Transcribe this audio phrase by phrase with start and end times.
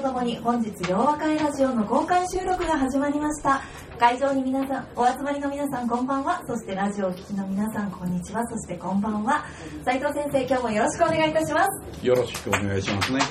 [0.00, 3.60] とともに本日洋和会ラジオの公開収録が始まりました。
[3.98, 6.42] 会場に皆さんお集まりの皆さんこんばんは。
[6.46, 8.42] そしてラジオをお聞きの皆さんこんにちは。
[8.46, 9.44] そしてこんばんは。
[9.84, 12.06] 斉藤先生今日もよろしくお願いいたします。
[12.06, 13.20] よろしくお願いしますね。
[13.20, 13.30] はい。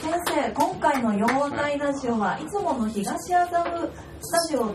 [0.00, 3.90] 先生今回の洋和会ラジオはいつもの東麻布
[4.22, 4.74] スタジオを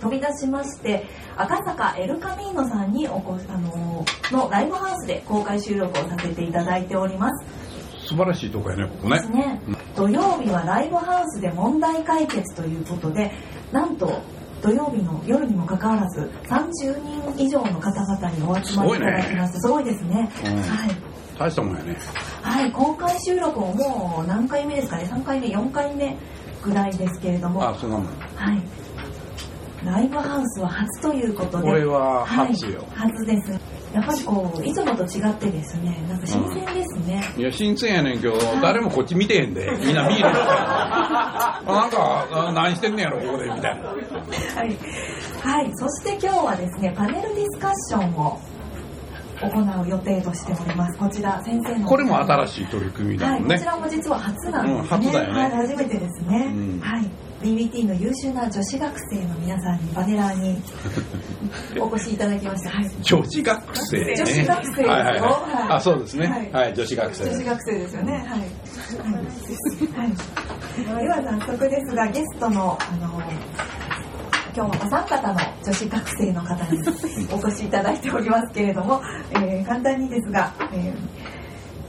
[0.00, 7.59] 飛び出しまして赤坂エルカミーノさんにおこあののライブハウスで公開収録をさせていただいております
[8.10, 9.18] 素晴らしいとこやねここね。
[9.18, 9.60] ですね、
[9.94, 13.30] 土曜日はライブハウスで問題解決ということで
[13.70, 14.20] なんと
[14.60, 20.56] 土曜日の夜にもかかわらず30人以上の方々にお集まりいただきましてすごいですね、うん。
[20.60, 20.90] はい。
[21.38, 21.96] 大したもんやね。
[22.42, 26.16] はい、公開収録ももう何回目ですかね？3回目4回目
[26.62, 27.66] ぐらいですけれども。
[27.66, 28.62] あそんなもんはい。
[29.84, 31.64] ライブハウスは初ということで。
[31.64, 32.84] これは初よ。
[32.92, 33.60] はい、初です
[33.92, 39.68] やっぱりこういつもと違ってですねなんか新鮮ですね、いや新鮮やねんけど誰もこっち見てへんで。
[39.80, 40.26] みんな見る。
[40.26, 43.88] あなんかあ何してんねやろここでみたいな。
[43.88, 44.78] はい、
[45.42, 48.40] はい、そして今日はですねパネルディスカッションを
[49.42, 50.98] 行う予定としております。
[50.98, 51.88] こちら先生の。
[51.88, 53.54] これも新しい取り組みだはい、もんね。
[53.56, 54.80] こちらも実は初なんですね。
[54.80, 55.40] うん初だよね。
[55.40, 56.52] はい、初めてですね。
[56.54, 56.80] うん。
[56.80, 56.99] はい。
[57.40, 60.60] BBT の優秀な女子学生の皆さんにバネラーに
[61.80, 62.70] お越しいただきました。
[62.70, 62.90] はい。
[63.02, 65.32] 女子学生ね女子学生ですよはいはいはいはい
[65.70, 68.12] あそうですねはいはい女子学生女子学生ですよね。
[68.12, 68.22] はい。
[68.22, 68.30] はい。
[70.94, 73.22] はい、では早速ですがゲストのあの
[74.54, 76.78] 今日はお三方の女子学生の方に
[77.32, 79.00] お越しいただいておりますけれども、
[79.32, 80.94] えー簡単にですが、えー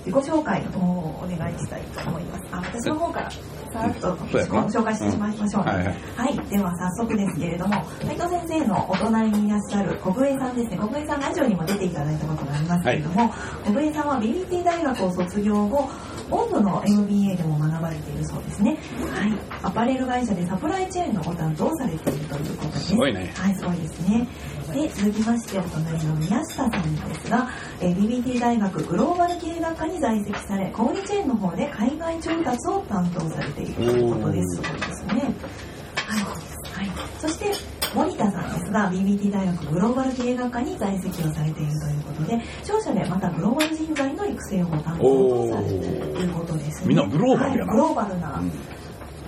[0.04, 2.44] 自己紹介をお願いしたいと思います。
[2.52, 3.30] あ、私の方から
[3.72, 5.64] さらっとそうやな紹介してしまいましょう。
[5.64, 10.78] うんはいはいはい、では早速ですけれども、斉藤先生のお隣にいらっしゃる小笛さんですね。
[10.78, 13.34] 小笛さんラジオにも出ていただいたことがありますけれども、
[13.66, 15.90] 小笛さんは BBT 大学を卒業後、
[16.30, 18.78] 温度の MBA でも学ばれているそうですね。
[19.12, 19.34] はい、
[19.64, 22.88] アパレル会社でサプライチェーンのご担当をされているということです。
[22.88, 24.28] すごいねはい、すごいですね。
[24.74, 27.50] で、続きまして、お隣の宮下さんですが、
[27.80, 34.56] えー BBT 大学グローバル経営学科に在籍され、小売チェーンの方で海外調達を担当されているということです。
[34.56, 35.12] すごいですね。
[35.14, 36.24] はい。
[36.24, 36.92] はい。
[37.20, 37.52] そして、
[37.94, 45.84] 森田さんですが、BBT 大学グローバル経営学科に在籍をされているということで、商社でまたグローバル人材の育成をご担当されている
[46.14, 46.88] ということですね。
[46.88, 48.52] みんなグローバルやなはいグローバルなうん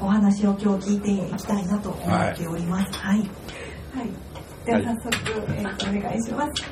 [0.02, 3.00] お話を今日聞いていきたいなと思っております。
[3.00, 3.20] はい。
[3.20, 3.30] はい。
[4.66, 5.18] では早速、
[5.50, 6.64] えーとお願いします。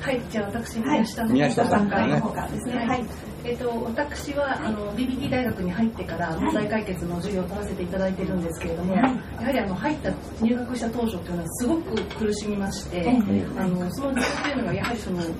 [0.00, 2.76] はい、じゃあ私、はい宮下の宮下さんからねの方からですね。
[2.76, 3.04] はいはい。
[3.44, 15.32] えっ、と、私は、あの、BBT 大学に入ってから問題解決の授業を取らせていただいてるんですけれども、はいやはりあの、入った、入学した当初というのはすごく苦しみまして、ええあの、その理由というのが、やはりその、えー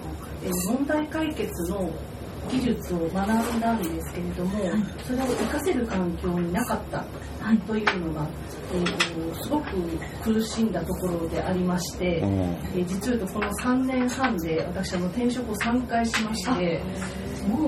[0.67, 1.89] 問題解決の
[2.51, 4.59] 技術を学んだんですけれども、
[5.05, 6.99] それを活かせる環境になかった
[7.41, 7.59] はい。
[7.59, 8.27] というのが、
[8.73, 9.77] えーとすごく
[10.23, 12.41] 苦しんだところでありまして、うん。
[12.41, 16.81] えー実を言うとこの3年半で私あの転職を3回しまして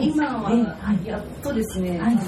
[0.00, 2.14] 今はやっとですね、はい。
[2.14, 2.20] あの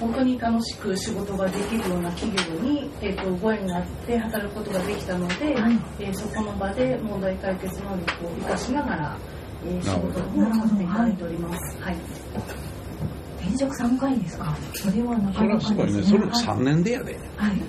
[0.00, 5.78] 本当に楽しく仕事ができるような企業に、えー、とご縁があって働くことができたので、はい。
[6.00, 9.16] えーそこの場で問題解決能力を生かしながら、
[9.66, 11.76] えー仕なるほど事をさせていただいております。
[11.82, 11.96] はい
[13.44, 14.56] 転職3回ですか。
[14.72, 15.44] それはなそか？
[15.44, 17.50] なかれはすごいねそれも3年でやではい。
[17.50, 17.60] はい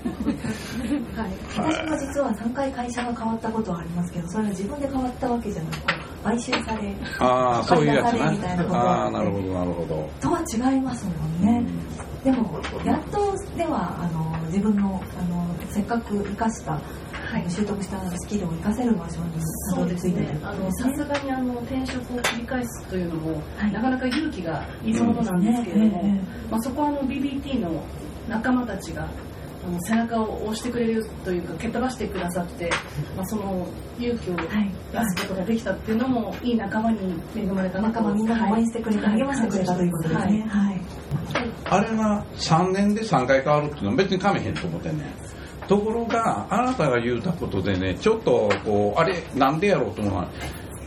[1.58, 5.76] 私も実は3回会社が変わったことはありますけど、それは自分で変わったわけじゃなく、
[6.24, 10.42] 買収され、ああそういうやつ買い出されみたいなことああなるほどなるほどとは
[10.74, 11.66] 違いますもんね。
[12.24, 13.18] でも、やっと
[13.58, 14.15] では、あの、
[14.56, 16.80] 自分の、あの、せっかく生かした、は
[17.40, 17.52] い。
[17.52, 19.34] 習得したスキルを活かせる場所に
[19.69, 23.72] たどり着いてるあのさすがにあの転職を繰り返すというのも、はい。
[23.74, 27.84] なかなか勇気がいるものなんですけれども、うんねまあ、そこはあの BBT の
[28.30, 32.69] 仲間たちがあの背中を押してくれるというか蹴っ飛ばしてくださって、
[33.18, 33.68] まあ、その
[34.00, 34.72] 勇気を出はい。
[35.10, 40.46] すことができたっていうのもいい仲間に恵まれた仲間みんなが応援してくれて、はい励ましてくれたということですね。
[40.48, 40.81] はい。
[41.66, 45.68] あれが3年で3回変わるっていうのは別にかめへんと思ってんねん。
[45.68, 50.28] ところがあなたが言うたことでねちょっとこうあれなんでやろうと思うのは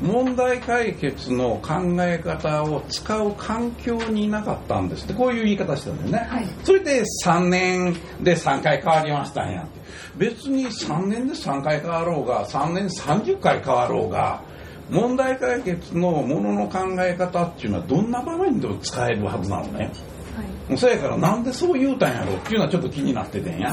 [0.01, 6.47] 問題解決の考え方を使う環境にいなかったんですってこういう言い方してたんだよね、はい。
[6.63, 9.79] それで3年で3回変わりましたんやって。
[10.17, 14.43] 別に3年で3回変わろうが3年30回変わろうが
[14.91, 19.91] 問題解決のものの考え方っていうのはどんな場面でも使えるはずなのね
[20.39, 20.79] はい。
[20.79, 22.35] そやからなんでそう言うたんやろ？
[22.35, 23.71] っていうのはちょっと気になっててんや。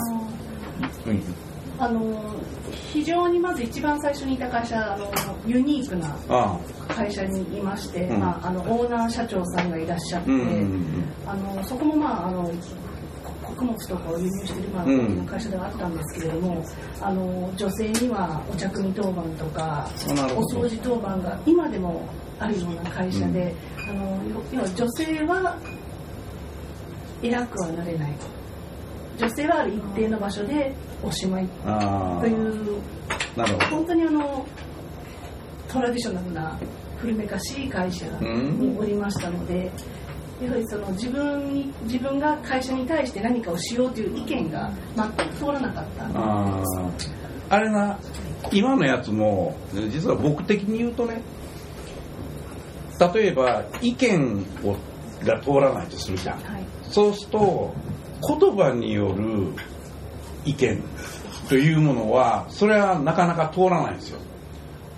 [1.06, 1.22] うん。
[1.78, 2.00] あの
[2.72, 5.12] 非常にまず一番最初にいた会社あの
[5.46, 6.58] ユニークなあ
[6.88, 8.20] 会社にいまして、うん。
[8.20, 12.50] まあ、あのオーナー社長さんがいらっしゃって、うんうんあのそこもまああの
[13.44, 15.26] 穀物とかを輸入している、まあ、うん。
[15.26, 16.66] 会社ではあったんですけれども、
[17.02, 19.88] あの女性にはお茶組当番とか
[20.36, 22.08] お掃除当番が今でも
[22.40, 23.54] あるような会社で、
[23.90, 24.22] あの
[24.54, 25.58] 要は女性は
[27.22, 28.12] 偉くはなれない
[29.18, 32.80] 女性はある一定の場所でおしまいあという
[33.36, 33.66] あなるほど。
[33.68, 34.46] 本当にあの
[35.68, 36.60] トラディショナルな
[36.98, 39.72] 古めかしい会社におりましたので、
[40.42, 47.98] やはりその自分に自分が会社に対して何かをしようという意見が全く通らなかったあれな
[48.52, 49.56] 今のやつも
[49.90, 51.22] 実は僕的に言うとね
[53.14, 54.76] 例えば意見を
[55.24, 56.40] が通らないとするじゃん。
[56.40, 56.64] はい。
[56.84, 57.74] そうすると
[58.28, 59.48] 言葉による
[60.46, 60.82] 意見
[61.50, 64.20] というものはそれはなかなか通らないんですよ。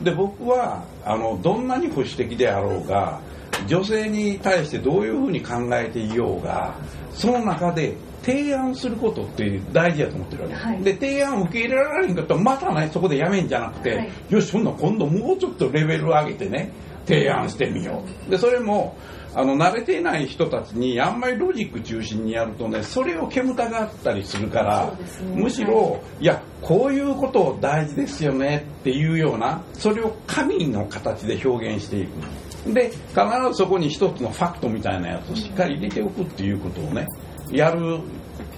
[0.01, 3.19] で僕はあのどんなに保守的であろうが
[3.67, 6.75] 女性に対してどういうふうに考えていようが
[7.13, 10.83] その中で提案することって大事だと思ってるわけ、はい。
[10.83, 14.11] で提案を受け入れられへんかったらまたねそこでやめんじゃなくて、はい。
[14.29, 16.71] よしそんな今度もうちょっとレベル上げてね
[17.07, 18.30] 提案してみよう。
[18.30, 18.95] でそれも
[19.33, 24.92] あの慣れていない人たちにあんまりロジック中心にやるとねそれを煙たがったりするから、ね。
[25.36, 32.74] むしろ、い、やこういうこと大事ですよねっていうようなそれを紙の形で表現していく。
[32.74, 32.98] で必
[33.50, 37.07] ずそこに一つのファクトみたいなやつをしっかり入れておくっていうことをね
[37.50, 38.00] やる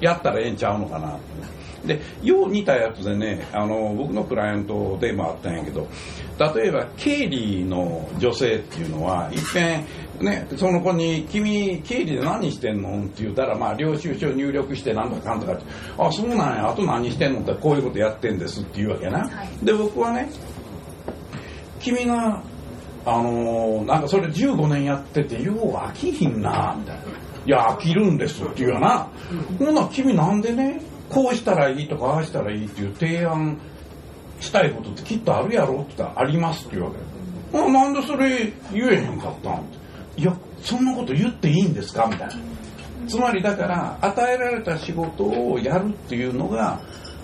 [0.01, 1.19] やったらええんちゃうのかな
[1.85, 5.87] でよう似たやつでねあの僕のクライアントでもあったんやけど
[6.55, 15.63] 例えば経理の女性っていうのはいっぺんねその子に「君経理で何してんの?」って言ったら、まあ、領収書入力してなんとかかんとかって
[15.97, 20.29] 「あそうなんやあと何してんの?」ってこういうことやってんですって言うわけな、はいで僕はね
[21.79, 22.41] 君が
[23.05, 27.01] あのーなんかそれ15年やっててよう飽きひんなみたいな
[27.45, 29.07] 「いや飽きるんです」って言うよな、
[29.57, 33.59] ほな君なんでねこうしたらいいとかああしたらいいっていう提案
[34.39, 37.57] したいことってきっとあるやろって言ったら「あります」って言うわけ。
[37.57, 39.57] あなんでそれ言えへんかったんっ
[40.15, 40.21] て。
[40.21, 42.33] いやそんなこと言っていいんですかみたいな。
[43.07, 46.79] つまりだから与えられた仕事をやるっていうのが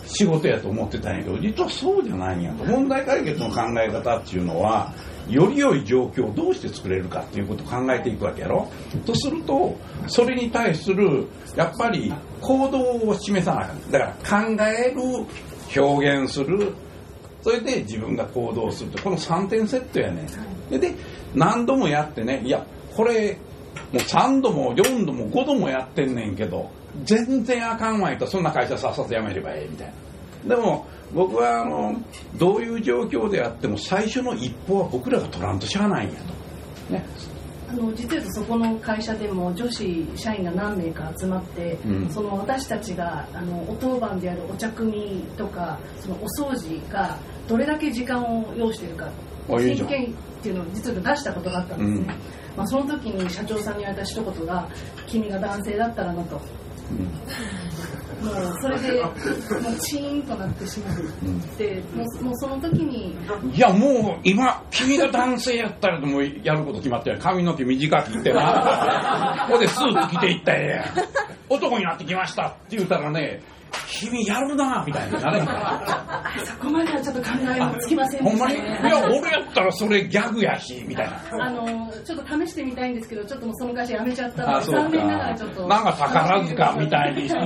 [0.07, 2.63] 仕事やと思ってたんやけど実はそうじゃないんやと。
[2.63, 4.91] 問題解決の考え方っていうのは
[5.29, 8.69] より良い状況をどうして作れるかっていうことを考えていくわけやろ。
[9.05, 9.75] とすると
[10.07, 13.91] それに対するやっぱり行動を示さなあかん。
[13.91, 15.01] だから考える
[15.81, 16.73] 表現する。
[17.41, 19.01] それで自分が行動すると。
[19.01, 20.27] この3点セットやね
[20.69, 20.95] でで
[21.33, 22.41] 何度もやってね。
[22.43, 22.65] いや
[22.95, 23.37] これ
[23.91, 26.69] もう3度も4度も5度もやってんねんけど
[27.03, 29.93] 全然あかんわいとそんな会社さっさと辞めればええみたい
[30.47, 30.55] な。
[30.55, 31.95] でも僕はあの
[32.37, 36.19] どういう状況であっても最初の一歩は僕らが取らんとしゃあないんや
[36.89, 37.05] と、ね、
[37.69, 42.09] あの実はそこの会社でも女子社員が何名か集まって、うん。
[42.09, 47.17] その私たちがあのお当番であるお茶組とかそのお掃除が
[47.47, 49.09] どれだけ時間を要しているか
[49.49, 49.89] あいいじゃん。
[49.89, 52.15] 宣言っていうのを実は出したことがあったんですね、
[52.57, 54.67] まあ、その時に社長さんに言われた一言が
[55.07, 56.41] 「君が男性だったらな」と。
[58.25, 60.97] もうそれでもうチーンとなってしまっ
[61.57, 63.15] て、もうもうその時に
[63.53, 67.19] いやもう今君が男性やったらもうやること決まってる。
[67.19, 69.45] 髪の毛短く切ってな。
[69.47, 71.07] ここでスーツ着ていったらええやん。
[71.49, 73.41] 男になってきましたって言ったらね
[73.87, 76.45] 君やるなみたいになれんから。
[76.45, 78.89] そこまではちょっと考えもつきませんでほんまにいしたね。
[78.89, 81.45] や、俺やったらそれギャグやし、みたいな。
[81.45, 84.65] あのちょっと試してみたいんですけど、ちょっともうその会社辞めちゃったのあ、で。
[84.71, 85.67] 残念ながらちょっと。
[85.67, 87.45] なんか宝塚みたいにして、うわ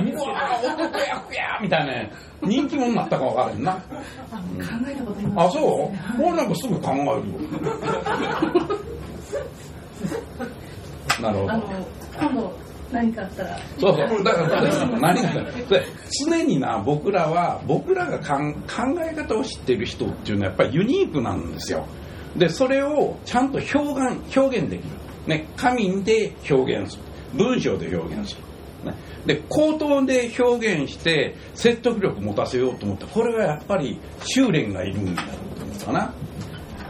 [0.62, 2.48] ー、男役やみたいな。
[2.48, 3.72] 人気者になったか分からへんな。
[3.72, 3.82] あ考
[4.88, 7.14] えたことないあ、そう俺なんかすぐ考えるよ。
[11.20, 11.62] なるほどあの。
[12.18, 12.52] 今度
[12.92, 13.58] 何かあったら？
[13.78, 14.24] そうそう。
[14.24, 15.86] だから、だから何がで
[16.26, 18.60] 常にな、僕らは、僕らがかん考
[19.00, 21.86] え方を知ってる人っていうのはやっぱりユニークなんですよ。
[22.36, 24.88] で、それをちゃんと表現、表現できる。
[25.26, 27.02] ね、紙で表現する。
[27.34, 28.90] 文章で表現する。
[28.90, 36.14] ね、で、口頭で表現して説得力持たせようと思ったこれはやっぱり修練がいるんだろうと思うかな。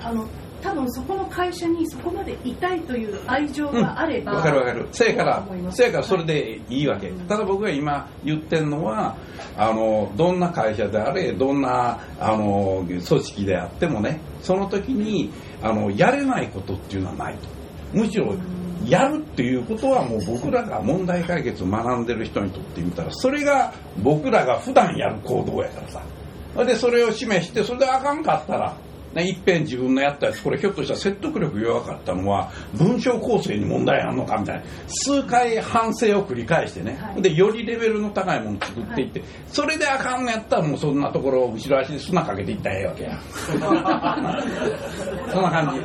[0.03, 0.27] あの
[0.63, 4.89] 多分そこの会社にそこまでいたいという愛情があれば、わかるわかる。
[4.93, 7.11] せやからせやからそれでいいわけ。
[7.29, 9.17] ただ僕が今言ってるのは、
[9.57, 15.31] あの、どんな会社であれ、どんな、あの、組織であってもね、その時に、
[15.63, 17.49] あの、やれないことっていうのはないと。
[17.93, 18.35] むしろ、
[18.87, 26.03] やるっていうことはもう僕らが問題解決を学んでる人にとってみたら、それが僕らが普段やる行動やからさ。
[26.65, 28.75] で、それを示して、それであかんかったら、
[29.15, 37.23] ね、いっぺん自分のやったやつ、これひょっとしたら説得力弱かったのは、文章構成に問題あるのかみたいな、数回反省を繰り返してね、はい。
[37.23, 43.19] で、よりレベルの高いものを作っていって、それであかんのやったらもうそんなところを後ろ足で砂かけていったらええわけや。
[45.33, 45.81] そんな感じ。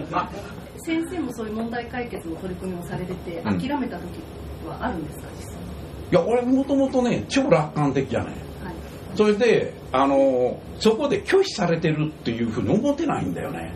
[0.86, 3.60] 先生もそういう問題解決の取り組みをされてて、うん。
[3.60, 4.20] 諦めた時
[4.67, 5.62] はあるんですか実際に、
[6.12, 8.29] いや、俺もともとね、超楽観的やねん。
[8.29, 8.39] はい、
[9.15, 13.74] それで、あの、そこで拒否されてるっていうふうに思ってないんだよね。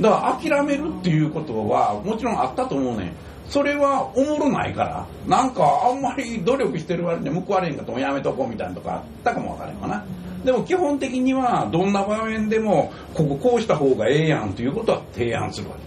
[0.00, 3.12] だから諦めるっていうことはもちろんあったと思うねん。
[3.48, 10.04] それはおもろないから、なんかあんまり努力してる割に報われんかともやめとこうみたいなとかあったかもわからんかな。
[10.44, 15.84] でも基本的にはどんな場面でもこここうした方がええやんということは提案するわけ。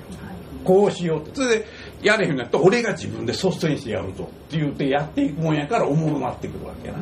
[0.63, 1.35] こうしようって。
[1.35, 1.65] それで、
[2.03, 4.23] やれへんのやったら俺が自分で率先してやると。
[4.23, 6.99] って言ってやっていくもんやからおもろなってくるわけやな。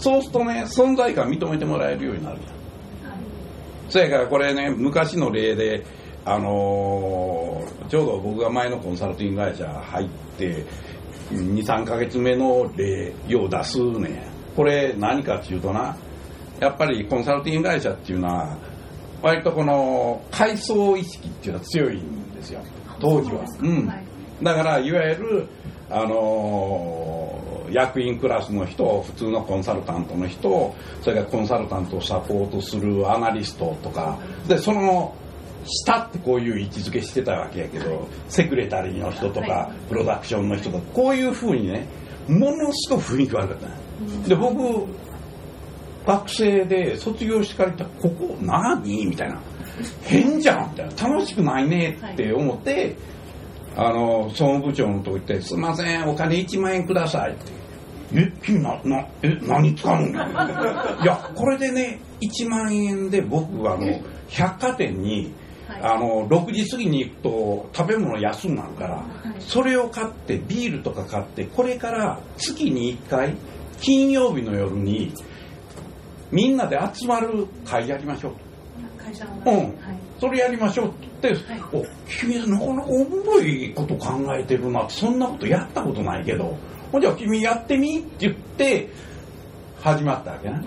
[0.00, 2.38] そうするとね、存在感認めてもらえるようになる
[3.88, 5.84] そやからこれね、昔の例で、
[6.24, 10.64] あのーちょうど僕が前のコンサルティング会社入って、
[11.32, 14.26] 2、3ヶ月目の例、よう出すね。
[14.54, 15.96] これ何かっていうとな、
[16.60, 18.58] やっぱりコンサルティング会社っていうのは、
[19.22, 22.60] 割とこの階層意識っていうのは強いんですよ、
[23.00, 23.46] 当時は。
[23.48, 24.04] そうんはい
[24.42, 25.48] だから、いわゆる、
[25.90, 27.27] あのー
[27.72, 35.14] 役員クラスの人、普通のコンサルタントの人、それからコンサルタントをサポートするアナリストとか、で、その
[35.66, 41.86] 下ってこういう位置づけしてたわけやけど、セクレタリーの人とはか、プロダクションの人とか、こういうふうにね、
[42.28, 43.74] ものすごく雰囲気悪かったね。
[44.26, 44.86] で、僕、
[46.06, 49.06] 学生で卒業してから言ったら、ここ何？
[49.06, 49.40] みたいな。
[50.02, 51.08] 変じゃんみたいな。
[51.08, 52.96] 楽しくないねって思って、
[53.76, 57.57] あの、総務部長のとこ行って、すいません、お金1万円くださいって。
[58.12, 60.98] え、君な、な、え、何使うんだ？
[61.02, 63.86] いや、これでね、1万円で僕はあの、
[64.28, 65.32] 百貨店に、
[65.68, 65.82] はい。
[65.82, 69.02] あの、6時過ぎに行くと食べ物安くなるから、
[69.38, 73.34] それを買って、ビールとか買って、これから月に1回、
[73.80, 75.12] 金曜日の夜に、
[76.32, 79.04] みんなで集まる会やりましょうと。
[79.04, 79.56] 会社のうん。
[79.56, 79.72] はい。
[80.20, 80.90] それやりましょうっ
[81.22, 81.32] て
[81.72, 86.56] お君はなかなかおもろいこと考えてるなそんなことやったことないけど
[86.90, 88.88] ほんじゃあ君やってみって言って
[89.80, 90.60] 始まったわけな、は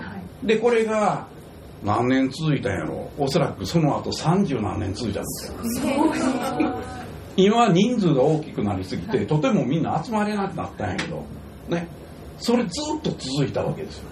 [0.43, 0.47] い。
[0.47, 1.27] でこれが
[1.83, 3.11] 何年続いたんやろ？
[3.17, 5.55] おそらくその後30何年続いたんですよ。
[7.37, 11.23] 今は人数が大きくなりすぎて、とてもみんな集まれなくなったんやけど
[11.69, 11.87] ね。
[12.37, 14.09] それずっと続いたわけですよ。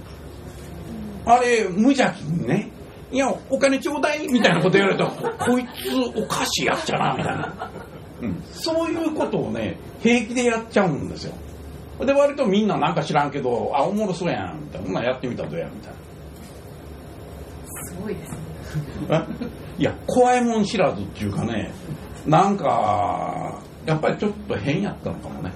[1.25, 2.71] あれ無邪気にね
[3.11, 7.71] いやお金ちょうだいみたいなこと言われたらこいつおかしいやつじゃなみたいな、
[8.21, 11.33] うん、そういうことをね平気でやっちゃうんですよ
[12.05, 14.87] で割とみんななんか知らんけどあおもろそうやんみたいな。
[14.87, 15.93] ほんならやってみたらどうやみたい
[17.87, 18.37] すごいですね。
[19.09, 19.27] な
[19.77, 21.71] いや怖いもん知らずっていうかね
[22.25, 25.51] なんかやっぱりちょっと変やったのかもね。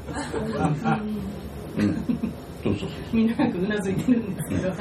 [1.77, 1.93] うん。
[2.63, 4.77] そうそうそうみんななんかうなずいてるんですけど、はい。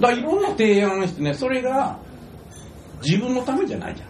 [0.00, 1.98] だからいろんな提案してねそれが
[3.02, 4.06] 自分のためじゃないじゃ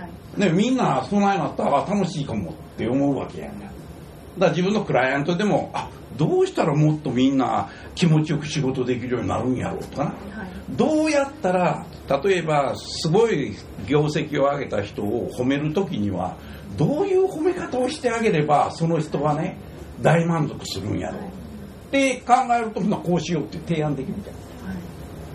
[0.00, 0.02] ん。
[0.02, 0.40] はい。
[0.40, 3.66] ね、みんなそないなったらあ楽しいかもって思うわけやんか
[4.38, 10.10] だ自分のクライアントでもあどうしたらもっとみんな気持ちよく仕事できるようになるんやろうとかな。
[10.10, 10.48] はい。
[10.70, 11.86] どうやったら
[12.24, 13.54] 例えばすごい
[13.86, 16.36] 業績を上げた人を褒めるときには
[16.76, 19.56] どういう褒め方をしてあげればその人はね
[20.00, 21.92] 大満足するんやろう。
[21.92, 24.40] で考えるとまあこうしようって提案できるみたいな。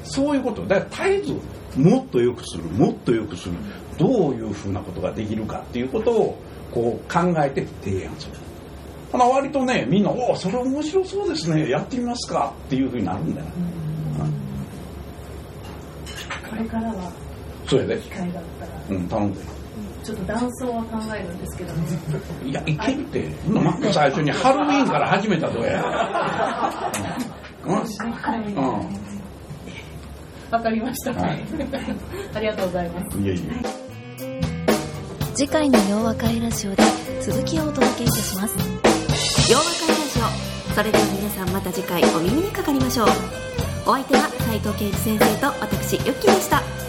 [0.03, 0.65] そういうこと。
[0.65, 3.55] だから絶えずもっと良くするもっと良くする
[3.97, 6.37] どういうふうなことができるかっていうことを
[6.71, 8.33] こう考えて提案する
[9.11, 13.47] ほな割とねみんな「おおそれ面白そうですねやってみますか」っていうふうになるんだよ、
[16.49, 17.11] これからは
[17.67, 17.97] それで。
[17.97, 18.71] 機会があったら。
[18.89, 19.39] うん頼んで。
[20.03, 21.83] ちょっと断層は考えるんですけどね。
[22.43, 23.29] いやいけるって。
[23.47, 26.91] まず最初にハロウィーンから始めたらどうや。
[27.65, 27.73] うん。
[27.73, 27.77] うん。
[27.77, 28.87] うん。
[30.49, 31.43] わかりました、はい。
[32.33, 33.19] ありがとうございます。
[33.19, 33.91] いえいえ。
[35.33, 36.83] 次回の洋和会ラジオで
[37.21, 38.90] 続きをお届けいたします
[39.49, 40.73] 洋和会ラジオ。
[40.73, 43.07] それでは皆さんまた次回お耳にかかりましょう。
[43.85, 46.80] お相手は斉藤圭一先生と私ユッキーでした。